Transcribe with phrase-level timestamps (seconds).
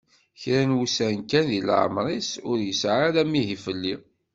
[0.41, 3.95] Kra n wussan kan di leɛmer-is ur yesɛi ara amihi fell-i.